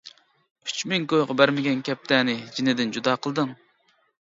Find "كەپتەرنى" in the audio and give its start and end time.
1.91-2.39